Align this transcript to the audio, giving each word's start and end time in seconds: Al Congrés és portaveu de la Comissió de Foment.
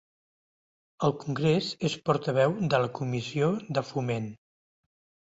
Al 1.07 1.11
Congrés 1.23 1.67
és 1.89 1.97
portaveu 2.09 2.55
de 2.71 2.79
la 2.85 2.89
Comissió 2.95 3.51
de 3.79 3.85
Foment. 3.91 4.27